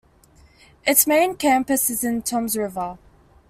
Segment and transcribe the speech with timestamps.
[0.83, 2.97] Its main campus is in Toms River.